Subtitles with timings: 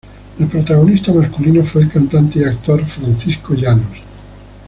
[0.39, 3.99] El protagonista masculino fue el cantante y actor Francisco Llanos.